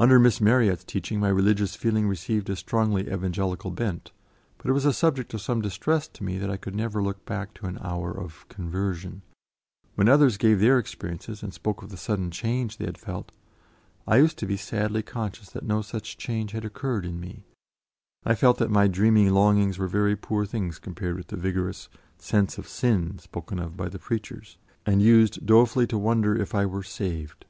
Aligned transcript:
Under 0.00 0.18
Miss 0.18 0.40
Marryat's 0.40 0.82
training 0.82 1.20
my 1.20 1.28
religious 1.28 1.76
feeling 1.76 2.08
received 2.08 2.50
a 2.50 2.56
strongly 2.56 3.02
Evangelical 3.08 3.70
bent, 3.70 4.10
but 4.58 4.66
it 4.68 4.72
was 4.72 4.84
a 4.84 4.92
subject 4.92 5.32
of 5.32 5.40
some 5.40 5.62
distress 5.62 6.08
to 6.08 6.24
me 6.24 6.38
that 6.38 6.50
I 6.50 6.56
could 6.56 6.74
never 6.74 7.00
look 7.00 7.24
back 7.24 7.54
to 7.54 7.66
an 7.66 7.78
hour 7.80 8.10
of 8.10 8.48
"conversion"; 8.48 9.22
when 9.94 10.08
others 10.08 10.38
gave 10.38 10.58
their 10.58 10.76
experiences, 10.76 11.40
and 11.44 11.54
spoke 11.54 11.84
of 11.84 11.90
the 11.90 11.96
sudden 11.96 12.32
change 12.32 12.78
they 12.78 12.84
had 12.84 12.98
felt, 12.98 13.30
I 14.08 14.16
used 14.16 14.38
to 14.38 14.46
be 14.46 14.56
sadly 14.56 15.04
conscious 15.04 15.50
that 15.50 15.62
no 15.62 15.82
such 15.82 16.18
change 16.18 16.50
had 16.50 16.64
occurred 16.64 17.06
in 17.06 17.20
me, 17.20 17.44
and 18.24 18.32
I 18.32 18.34
felt 18.34 18.58
that 18.58 18.72
my 18.72 18.88
dreamy 18.88 19.30
longings 19.30 19.78
were 19.78 19.86
very 19.86 20.16
poor 20.16 20.44
things 20.46 20.80
compared 20.80 21.16
with 21.16 21.28
the 21.28 21.36
vigorous 21.36 21.88
"sense 22.18 22.58
of 22.58 22.66
sin" 22.66 23.20
spoken 23.20 23.60
of 23.60 23.76
by 23.76 23.88
the 23.88 24.00
preachers, 24.00 24.56
and 24.84 25.00
used 25.00 25.46
dolefully 25.46 25.86
to 25.86 25.96
wonder 25.96 26.34
if 26.34 26.56
I 26.56 26.66
were 26.66 26.82
"saved." 26.82 27.44